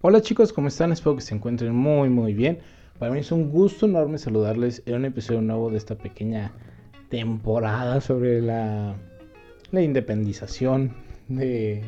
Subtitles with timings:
[0.00, 0.92] Hola chicos, ¿cómo están?
[0.92, 2.60] Espero que se encuentren muy muy bien.
[3.00, 6.52] Para mí es un gusto enorme saludarles en un episodio nuevo de esta pequeña
[7.08, 8.94] temporada sobre la,
[9.72, 10.94] la independización
[11.26, 11.82] de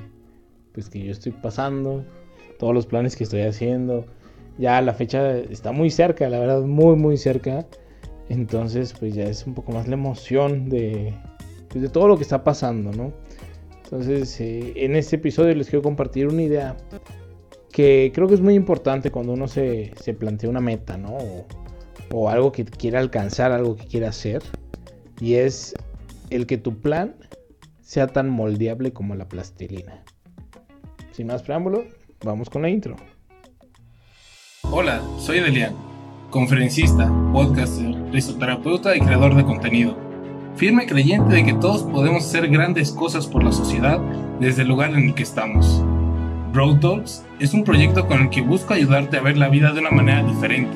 [0.72, 2.04] pues que yo estoy pasando,
[2.58, 4.04] todos los planes que estoy haciendo.
[4.58, 7.64] Ya la fecha está muy cerca, la verdad, muy muy cerca.
[8.28, 11.14] Entonces, pues ya es un poco más la emoción de,
[11.68, 13.12] pues, de todo lo que está pasando, ¿no?
[13.84, 16.76] Entonces, eh, en este episodio les quiero compartir una idea
[17.72, 21.16] que creo que es muy importante cuando uno se, plantea una meta, ¿no?
[22.12, 24.42] O, algo que quiera alcanzar, algo que quiera hacer.
[25.20, 25.74] Y es
[26.30, 27.14] el que tu plan
[27.80, 30.02] sea tan moldeable como la plastilina.
[31.12, 31.84] Sin más preámbulo,
[32.24, 32.96] vamos con la intro.
[34.62, 35.74] Hola, soy Delian,
[36.30, 39.96] conferencista, podcaster, risoterapeuta y creador de contenido.
[40.56, 44.00] Firme creyente de que todos podemos hacer grandes cosas por la sociedad
[44.40, 45.82] desde el lugar en el que estamos
[46.52, 49.78] Road Talks es un proyecto con el que busco ayudarte a ver la vida de
[49.78, 50.72] una manera diferente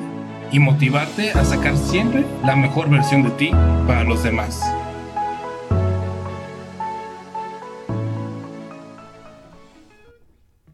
[0.49, 3.49] y motivarte a sacar siempre la mejor versión de ti
[3.85, 4.61] para los demás.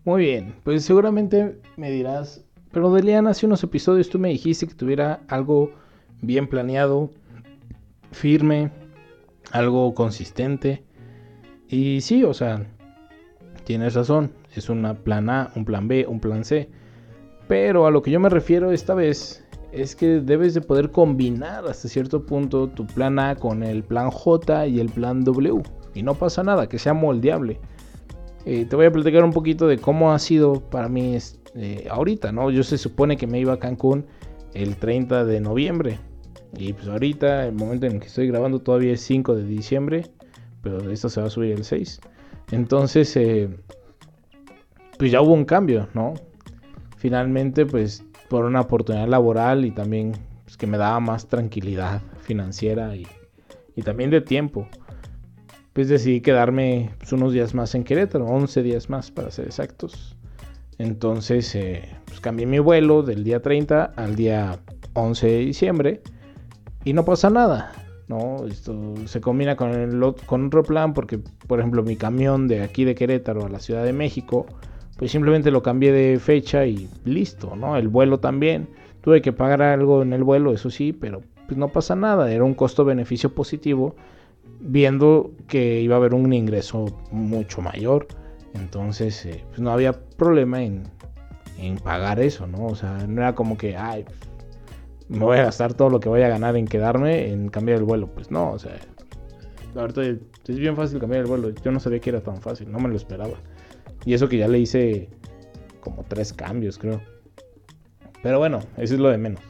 [0.05, 4.75] Muy bien, pues seguramente me dirás, pero Delian, hace unos episodios tú me dijiste que
[4.75, 5.73] tuviera algo
[6.21, 7.09] bien planeado,
[8.11, 8.69] firme,
[9.51, 10.83] algo consistente.
[11.67, 12.67] Y sí, o sea,
[13.63, 16.69] tienes razón, es una plan A, un plan B, un plan C.
[17.47, 21.65] Pero a lo que yo me refiero esta vez es que debes de poder combinar
[21.67, 25.61] hasta cierto punto tu plan A con el plan J y el plan W.
[25.93, 27.59] Y no pasa nada, que sea moldeable.
[28.45, 31.17] Eh, te voy a platicar un poquito de cómo ha sido para mí
[31.55, 32.49] eh, ahorita, ¿no?
[32.49, 34.05] Yo se supone que me iba a Cancún
[34.53, 35.99] el 30 de noviembre.
[36.57, 40.05] Y pues ahorita, el momento en que estoy grabando todavía es 5 de diciembre.
[40.61, 42.01] Pero esto se va a subir el 6.
[42.51, 43.49] Entonces, eh,
[44.97, 46.13] pues ya hubo un cambio, ¿no?
[46.97, 52.95] Finalmente, pues por una oportunidad laboral y también pues, que me daba más tranquilidad financiera
[52.95, 53.07] y,
[53.83, 54.67] también de tiempo,
[55.73, 60.15] pues decidí quedarme pues, unos días más en Querétaro, 11 días más para ser exactos.
[60.77, 64.59] Entonces, eh, pues cambié mi vuelo del día 30 al día
[64.93, 66.01] 11 de diciembre
[66.83, 67.71] y no pasa nada.
[68.11, 68.45] ¿No?
[68.45, 71.17] Esto se combina con, el, con otro plan porque,
[71.47, 74.45] por ejemplo, mi camión de aquí de Querétaro a la Ciudad de México,
[74.97, 77.77] pues simplemente lo cambié de fecha y listo, ¿no?
[77.77, 78.67] El vuelo también.
[78.99, 82.31] Tuve que pagar algo en el vuelo, eso sí, pero pues no pasa nada.
[82.31, 83.95] Era un costo-beneficio positivo
[84.59, 88.07] viendo que iba a haber un ingreso mucho mayor.
[88.53, 90.83] Entonces, eh, pues no había problema en,
[91.57, 92.65] en, pagar eso, ¿no?
[92.65, 93.77] O sea, no era como que,
[95.11, 97.83] me voy a gastar todo lo que voy a ganar en quedarme en cambiar el
[97.83, 98.07] vuelo.
[98.07, 98.79] Pues no, o sea,
[99.75, 101.49] ahorita es bien fácil cambiar el vuelo.
[101.49, 103.35] Yo no sabía que era tan fácil, no me lo esperaba.
[104.05, 105.09] Y eso que ya le hice
[105.81, 107.01] como tres cambios, creo.
[108.23, 109.41] Pero bueno, eso es lo de menos.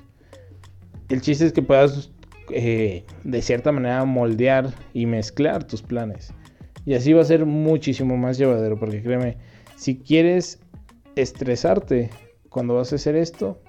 [1.09, 2.09] El chiste es que puedas
[2.49, 6.33] eh, de cierta manera moldear y mezclar tus planes.
[6.85, 8.79] Y así va a ser muchísimo más llevadero.
[8.79, 9.37] Porque créeme,
[9.75, 10.59] si quieres
[11.15, 12.09] estresarte
[12.49, 13.61] cuando vas a hacer esto,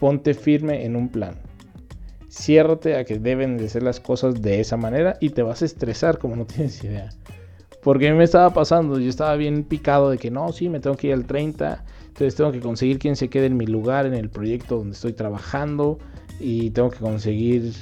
[0.00, 1.34] ponte firme en un plan.
[2.28, 5.64] Ciérrate a que deben de ser las cosas de esa manera y te vas a
[5.64, 7.10] estresar como no tienes idea.
[7.82, 10.80] Porque a mí me estaba pasando, yo estaba bien picado de que no, sí, me
[10.80, 14.06] tengo que ir al 30, entonces tengo que conseguir quien se quede en mi lugar
[14.06, 15.98] en el proyecto donde estoy trabajando
[16.40, 17.72] y tengo que conseguir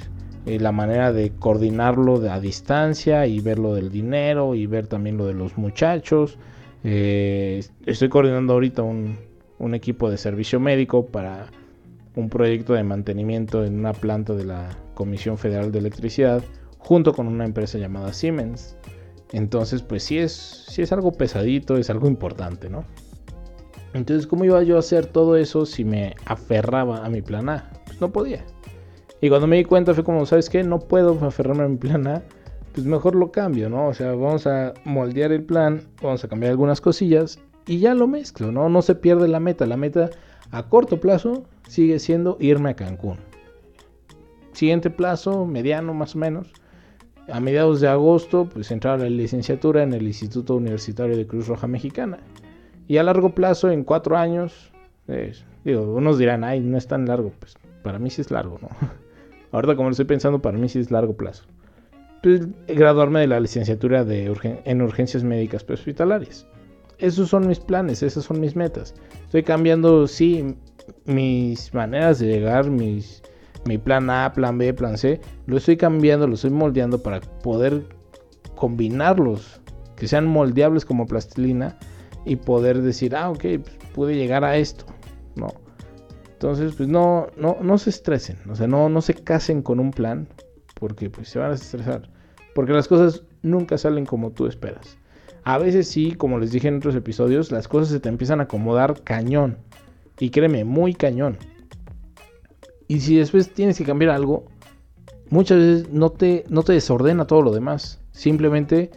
[0.45, 5.17] eh, la manera de coordinarlo a distancia y ver lo del dinero y ver también
[5.17, 6.37] lo de los muchachos.
[6.83, 9.17] Eh, estoy coordinando ahorita un,
[9.57, 11.47] un equipo de servicio médico para
[12.15, 16.43] un proyecto de mantenimiento en una planta de la Comisión Federal de Electricidad
[16.77, 18.77] junto con una empresa llamada Siemens.
[19.31, 22.85] Entonces, pues sí es, es algo pesadito, es algo importante, ¿no?
[23.93, 27.71] Entonces, ¿cómo iba yo a hacer todo eso si me aferraba a mi plan A?
[27.85, 28.45] Pues no podía.
[29.21, 30.63] Y cuando me di cuenta fue como, ¿sabes qué?
[30.63, 32.21] No puedo aferrarme a mi plan A.
[32.73, 33.87] Pues mejor lo cambio, ¿no?
[33.87, 38.07] O sea, vamos a moldear el plan, vamos a cambiar algunas cosillas y ya lo
[38.07, 38.67] mezclo, ¿no?
[38.69, 39.65] No se pierde la meta.
[39.65, 40.09] La meta
[40.51, 43.17] a corto plazo sigue siendo irme a Cancún.
[44.53, 46.53] Siguiente plazo, mediano más o menos,
[47.27, 51.47] a mediados de agosto, pues entrar a la licenciatura en el Instituto Universitario de Cruz
[51.47, 52.19] Roja Mexicana.
[52.87, 54.71] Y a largo plazo, en cuatro años,
[55.63, 57.31] digo, unos dirán, ay, no es tan largo.
[57.39, 58.69] Pues para mí sí es largo, ¿no?
[59.51, 61.45] Ahorita como lo estoy pensando, para mí sí es largo plazo.
[62.21, 64.33] Pues, graduarme de la licenciatura de
[64.65, 66.47] en urgencias médicas hospitalarias.
[66.97, 68.95] Esos son mis planes, esas son mis metas.
[69.25, 70.55] Estoy cambiando, sí,
[71.05, 73.23] mis maneras de llegar, mis
[73.65, 77.83] mi plan A, plan B, plan C, lo estoy cambiando, lo estoy moldeando para poder
[78.55, 79.59] combinarlos,
[79.95, 81.77] que sean moldeables como plastilina
[82.25, 84.85] y poder decir, ah, ok, pues pude llegar a esto,
[85.35, 85.47] ¿no?
[86.33, 89.91] Entonces, pues no, no, no se estresen, o sea, no, no se casen con un
[89.91, 90.27] plan,
[90.75, 92.09] porque pues se van a estresar,
[92.53, 94.97] porque las cosas nunca salen como tú esperas.
[95.43, 98.43] A veces sí, como les dije en otros episodios, las cosas se te empiezan a
[98.43, 99.57] acomodar cañón,
[100.19, 101.37] y créeme, muy cañón.
[102.87, 104.45] Y si después tienes que cambiar algo,
[105.29, 107.99] muchas veces no te, no te desordena todo lo demás.
[108.11, 108.91] Simplemente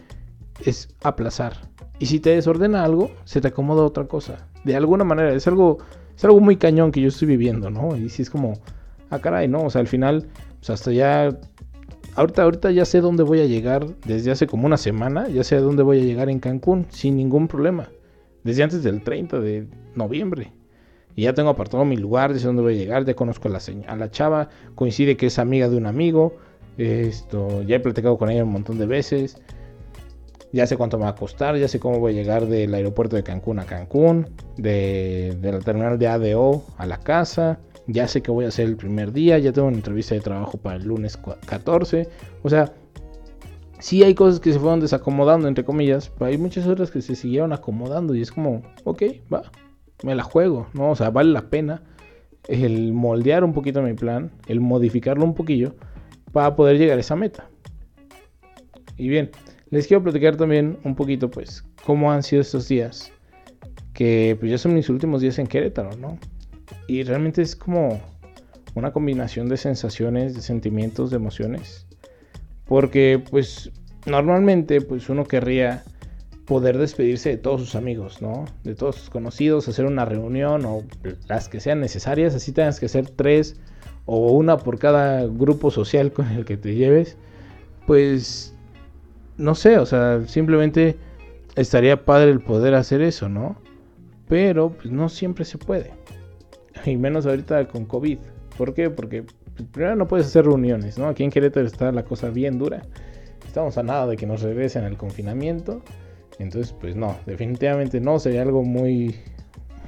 [0.65, 1.53] es aplazar.
[1.99, 4.47] Y si te desordena algo, se te acomoda otra cosa.
[4.63, 5.79] De alguna manera, es algo,
[6.15, 7.95] es algo muy cañón que yo estoy viviendo, ¿no?
[7.97, 8.53] Y si es como,
[9.09, 9.63] ah, caray, ¿no?
[9.63, 10.27] O sea, al final,
[10.59, 11.37] pues hasta ya.
[12.15, 15.27] Ahorita, ahorita ya sé dónde voy a llegar desde hace como una semana.
[15.29, 17.89] Ya sé a dónde voy a llegar en Cancún sin ningún problema.
[18.43, 20.53] Desde antes del 30 de noviembre.
[21.15, 23.59] Y ya tengo apartado mi lugar, de dónde voy a llegar, ya conozco a la,
[23.87, 26.37] a la chava, coincide que es amiga de un amigo,
[26.77, 29.37] esto, ya he platicado con ella un montón de veces,
[30.51, 33.15] ya sé cuánto me va a costar, ya sé cómo voy a llegar del aeropuerto
[33.15, 38.31] de Cancún a Cancún, de, la terminal de ADO a la casa, ya sé que
[38.31, 41.17] voy a hacer el primer día, ya tengo una entrevista de trabajo para el lunes
[41.17, 42.07] 14,
[42.43, 42.73] o sea,
[43.79, 47.15] sí hay cosas que se fueron desacomodando, entre comillas, pero hay muchas otras que se
[47.15, 49.43] siguieron acomodando y es como, ok, va,
[50.03, 50.91] me la juego, ¿no?
[50.91, 51.83] O sea, vale la pena
[52.47, 55.75] el moldear un poquito mi plan, el modificarlo un poquillo
[56.31, 57.49] para poder llegar a esa meta.
[58.97, 59.31] Y bien,
[59.69, 63.11] les quiero platicar también un poquito, pues, cómo han sido estos días,
[63.93, 66.17] que pues ya son mis últimos días en Querétaro, ¿no?
[66.87, 68.01] Y realmente es como
[68.75, 71.85] una combinación de sensaciones, de sentimientos, de emociones,
[72.65, 73.71] porque pues
[74.05, 75.83] normalmente pues uno querría
[76.49, 78.45] poder despedirse de todos sus amigos, ¿no?
[78.63, 80.81] De todos sus conocidos, hacer una reunión o
[81.27, 83.55] las que sean necesarias, así tengas que hacer tres
[84.07, 87.17] o una por cada grupo social con el que te lleves,
[87.85, 88.55] pues
[89.37, 90.97] no sé, o sea, simplemente
[91.55, 93.55] estaría padre el poder hacer eso, ¿no?
[94.27, 95.91] Pero pues, no siempre se puede.
[96.83, 98.17] Y menos ahorita con COVID.
[98.57, 98.89] ¿Por qué?
[98.89, 101.09] Porque pues, primero no puedes hacer reuniones, ¿no?
[101.09, 102.81] Aquí en Querétaro está la cosa bien dura.
[103.45, 105.83] Estamos a nada de que nos regresen al confinamiento.
[106.39, 109.15] Entonces, pues no, definitivamente no, sería algo muy,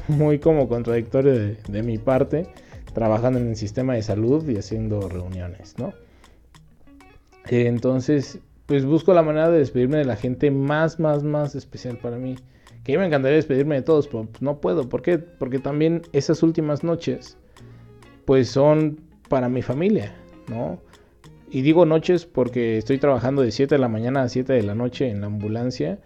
[0.09, 2.47] muy como contradictorio de, mi parte,
[2.93, 5.93] trabajando en el sistema de salud y haciendo reuniones, ¿no?
[7.47, 12.17] Entonces, pues busco la manera de despedirme de la gente más, más, más especial para
[12.17, 12.35] mí.
[12.83, 14.89] Que me encantaría despedirme de todos, pero pues, no puedo.
[14.89, 15.19] ¿Por qué?
[15.19, 17.37] Porque también esas últimas noches,
[18.25, 18.99] pues son
[19.29, 20.13] para mi familia,
[20.49, 20.79] ¿no?
[21.49, 24.75] Y digo noches porque estoy trabajando de 7 de la mañana a 7 de la
[24.75, 25.99] noche en la ambulancia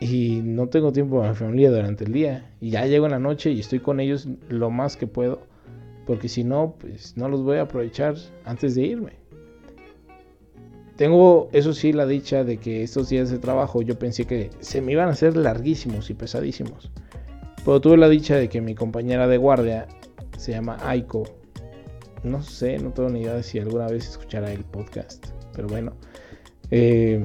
[0.00, 2.50] y no tengo tiempo para mi familia durante el día.
[2.60, 5.42] Y ya llego en la noche y estoy con ellos lo más que puedo.
[6.06, 8.14] Porque si no, pues no los voy a aprovechar
[8.44, 9.12] antes de irme.
[10.96, 14.80] Tengo, eso sí, la dicha de que estos días de trabajo yo pensé que se
[14.80, 16.90] me iban a hacer larguísimos y pesadísimos.
[17.64, 19.86] Pero tuve la dicha de que mi compañera de guardia
[20.38, 21.24] se llama Aiko.
[22.22, 25.28] No sé, no tengo ni idea de si alguna vez escuchará el podcast.
[25.54, 25.92] Pero bueno.
[26.70, 27.24] Eh,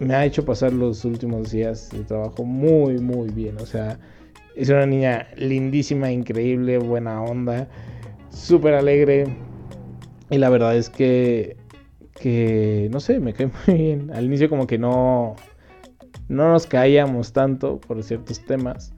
[0.00, 3.58] me ha hecho pasar los últimos días de trabajo muy, muy bien.
[3.60, 3.98] O sea,
[4.56, 7.68] es una niña lindísima, increíble, buena onda,
[8.30, 9.24] súper alegre.
[10.30, 11.56] Y la verdad es que,
[12.14, 14.10] que, no sé, me cae muy bien.
[14.12, 15.36] Al inicio como que no,
[16.28, 18.94] no nos caíamos tanto por ciertos temas.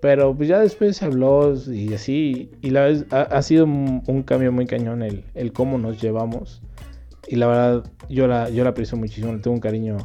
[0.00, 2.52] Pero pues ya después se habló y así.
[2.62, 6.62] Y la vez ha, sido un, cambio muy cañón el, el, cómo nos llevamos.
[7.26, 9.32] Y la verdad, yo la, yo la aprecio muchísimo.
[9.32, 9.96] Le tengo un cariño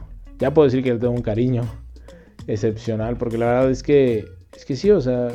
[0.44, 1.62] ya puedo decir que le tengo un cariño
[2.48, 5.30] excepcional, porque la verdad es que, es que sí, o sea,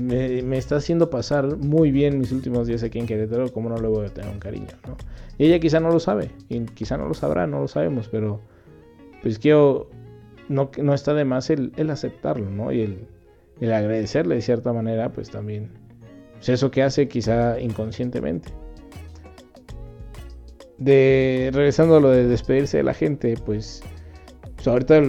[0.00, 3.88] me, está haciendo pasar muy bien mis últimos días aquí en Querétaro, como no le
[3.88, 4.96] voy a tener un cariño, ¿no?
[5.36, 8.40] Y ella quizá no lo sabe, y quizá no lo sabrá, no lo sabemos, pero
[9.20, 9.90] pues quiero,
[10.48, 12.70] no, no está de más el, aceptarlo, ¿no?
[12.70, 13.08] Y el,
[13.60, 15.72] el, agradecerle de cierta manera, pues también,
[16.34, 18.52] pues eso que hace quizá inconscientemente.
[20.78, 23.82] De, regresando a lo de despedirse de la gente, pues
[24.66, 25.02] ahorita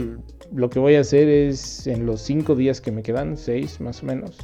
[0.53, 4.03] lo que voy a hacer es en los cinco días que me quedan, seis más
[4.03, 4.37] o menos,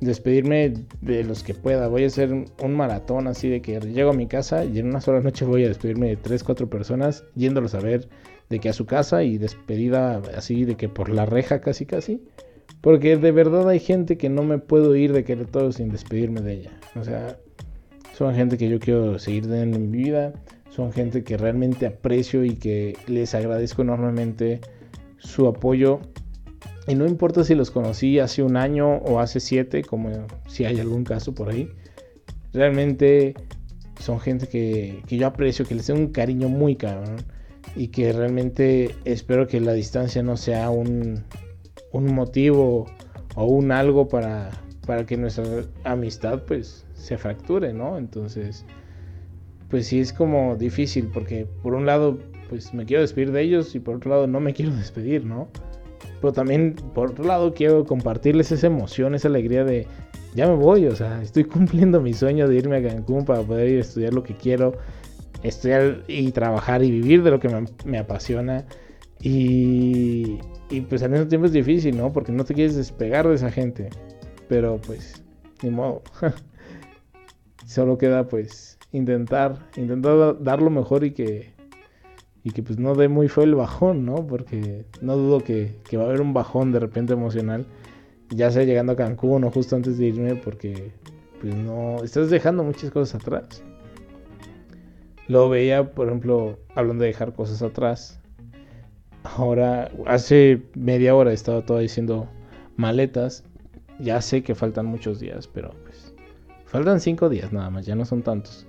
[0.00, 1.88] despedirme de los que pueda.
[1.88, 5.00] Voy a hacer un maratón así de que llego a mi casa y en una
[5.00, 8.08] sola noche voy a despedirme de tres, cuatro personas, yéndolos a ver
[8.48, 12.22] de que a su casa y despedida así de que por la reja casi casi.
[12.80, 16.54] Porque de verdad hay gente que no me puedo ir de todo sin despedirme de
[16.54, 16.80] ella.
[16.98, 17.36] O sea,
[18.16, 20.32] son gente que yo quiero seguir en mi vida
[20.70, 24.60] son gente que realmente aprecio y que les agradezco enormemente
[25.18, 26.00] su apoyo.
[26.86, 30.10] Y no importa si los conocí hace un año o hace siete, como
[30.48, 31.68] si hay algún caso por ahí.
[32.52, 33.34] Realmente
[33.98, 37.16] son gente que, yo aprecio, que les tengo un cariño muy cabrón.
[37.76, 41.24] Y que realmente espero que la distancia no sea un,
[41.92, 42.86] un motivo
[43.36, 44.50] o un algo para,
[44.86, 45.44] para que nuestra
[45.84, 47.96] amistad pues se fracture, ¿no?
[47.96, 48.64] Entonces,
[49.70, 53.74] pues sí es como difícil porque por un lado pues me quiero despedir de ellos
[53.74, 55.48] y por otro lado no me quiero despedir, ¿no?
[56.20, 59.86] Pero también por otro lado quiero compartirles esa emoción, esa alegría de
[60.34, 63.68] ya me voy, o sea, estoy cumpliendo mi sueño de irme a Cancún para poder
[63.68, 64.74] ir a estudiar lo que quiero,
[65.42, 67.48] estudiar y trabajar y vivir de lo que
[67.84, 68.64] me, apasiona.
[69.22, 70.38] Y,
[70.70, 72.12] y pues al mismo tiempo es difícil, ¿no?
[72.12, 73.90] Porque no te quieres despegar de esa gente.
[74.48, 75.22] Pero pues,
[75.62, 76.02] ni modo.
[77.66, 81.52] Solo queda pues intentar, intentar dar lo mejor y que,
[82.42, 84.26] y que pues no dé muy feo el bajón, ¿no?
[84.26, 87.66] Porque no dudo que, que va a haber un bajón de repente emocional
[88.30, 90.92] ya sea llegando a Cancún o justo antes de irme porque
[91.40, 93.62] pues no estás dejando muchas cosas atrás.
[95.26, 98.20] Lo veía, por ejemplo, hablando de dejar cosas atrás.
[99.22, 102.28] Ahora, hace media hora estaba todo diciendo
[102.76, 103.44] maletas.
[103.98, 106.14] Ya sé que faltan muchos días, pero pues
[106.64, 108.66] faltan cinco días nada más, ya no son tantos.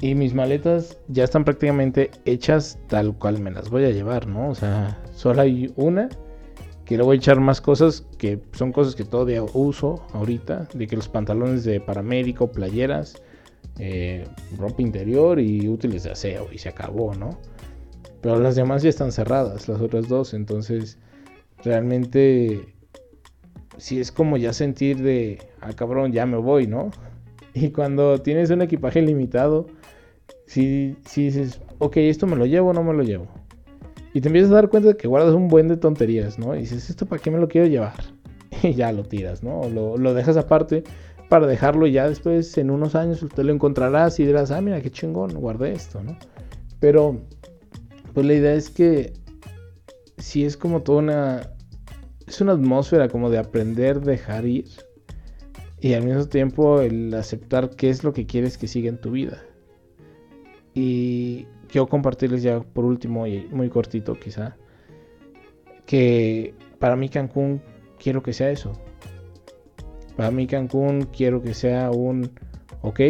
[0.00, 4.48] Y mis maletas ya están prácticamente hechas tal cual me las voy a llevar, ¿no?
[4.48, 6.08] O sea, solo hay una
[6.86, 10.86] que le voy a echar más cosas que son cosas que todavía uso ahorita, de
[10.86, 13.22] que los pantalones de paramédico, playeras,
[13.78, 14.26] eh,
[14.58, 17.38] ropa interior y útiles de aseo y se acabó, ¿no?
[18.22, 20.98] Pero las demás ya están cerradas, las otras dos, entonces
[21.62, 22.74] realmente
[23.76, 26.90] si es como ya sentir de, ah cabrón, ya me voy, ¿no?
[27.54, 29.66] Y cuando tienes un equipaje limitado,
[30.46, 33.28] si, si dices, ok, esto me lo llevo o no me lo llevo
[34.12, 36.54] y te empiezas a dar cuenta de que guardas un buen de tonterías, ¿no?
[36.54, 37.94] Y dices, ¿esto para qué me lo quiero llevar?
[38.62, 39.68] Y ya lo tiras, ¿no?
[39.70, 40.82] Lo, lo dejas aparte
[41.28, 44.82] para dejarlo y ya después en unos años usted lo encontrarás y dirás, ah, mira
[44.82, 46.18] qué chingón, guardé esto, ¿no?
[46.80, 47.20] Pero,
[48.12, 49.12] pues la idea es que
[50.18, 51.40] si es como toda una...
[52.26, 54.66] Es una atmósfera como de aprender, dejar ir
[55.80, 59.12] y al mismo tiempo el aceptar qué es lo que quieres que siga en tu
[59.12, 59.42] vida.
[60.74, 64.56] Y quiero compartirles ya por último y muy cortito quizá,
[65.86, 67.62] que para mí Cancún
[67.98, 68.72] quiero que sea eso.
[70.16, 72.30] Para mí Cancún quiero que sea un,
[72.82, 73.00] ok,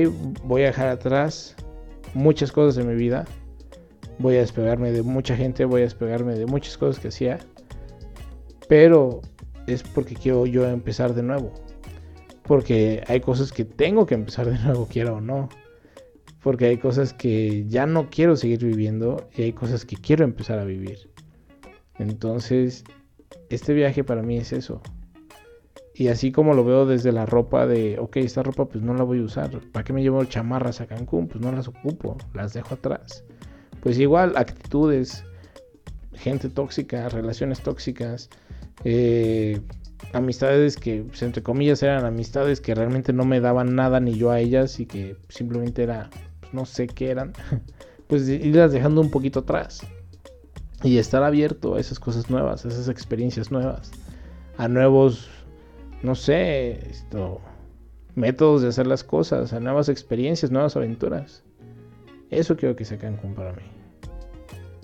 [0.44, 1.56] voy a dejar atrás
[2.14, 3.24] muchas cosas de mi vida,
[4.18, 7.40] voy a despegarme de mucha gente, voy a despegarme de muchas cosas que hacía,
[8.68, 9.22] pero
[9.66, 11.52] es porque quiero yo empezar de nuevo.
[12.50, 15.48] Porque hay cosas que tengo que empezar de nuevo, quiero o no
[16.42, 20.58] porque hay cosas que ya no quiero seguir viviendo y hay cosas que quiero empezar
[20.58, 21.10] a vivir.
[21.98, 22.84] Entonces,
[23.50, 24.80] este viaje para mí es eso.
[25.94, 29.04] Y así como lo veo desde la ropa de, ok, esta ropa pues no la
[29.04, 29.60] voy a usar.
[29.70, 31.28] ¿Para qué me llevo chamarras a Cancún?
[31.28, 33.22] Pues no las ocupo, las dejo atrás.
[33.82, 35.24] Pues igual, actitudes,
[36.14, 38.30] gente tóxica, relaciones tóxicas,
[38.84, 39.60] eh,
[40.12, 44.30] amistades que, pues, entre comillas, eran amistades que realmente no me daban nada ni yo
[44.30, 46.10] a ellas y que simplemente era
[46.52, 47.32] no sé qué eran,
[48.06, 49.80] pues irlas dejando un poquito atrás.
[50.82, 53.90] Y estar abierto a esas cosas nuevas, a esas experiencias nuevas,
[54.56, 55.28] a nuevos,
[56.02, 57.40] no sé, esto,
[58.14, 61.42] métodos de hacer las cosas, a nuevas experiencias, nuevas aventuras.
[62.30, 63.62] Eso quiero que sea Cancún para mí.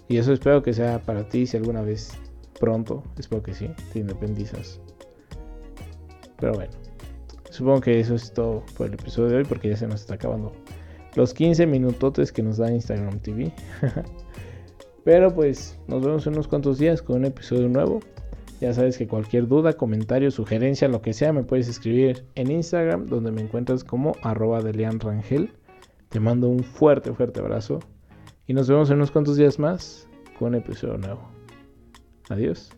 [0.08, 2.12] Y eso espero que sea para ti si alguna vez
[2.60, 4.80] pronto, espero que sí, te independizas.
[6.38, 6.72] Pero bueno,
[7.50, 10.14] supongo que eso es todo por el episodio de hoy porque ya se nos está
[10.14, 10.52] acabando
[11.16, 13.52] los 15 minutotes que nos da Instagram TV.
[15.04, 18.00] Pero pues nos vemos en unos cuantos días con un episodio nuevo.
[18.60, 23.06] Ya sabes que cualquier duda, comentario, sugerencia, lo que sea, me puedes escribir en Instagram,
[23.06, 25.52] donde me encuentras como arroba Rangel.
[26.08, 27.80] Te mando un fuerte, fuerte abrazo.
[28.46, 31.20] Y nos vemos en unos cuantos días más con un episodio nuevo.
[32.28, 32.70] Adiós.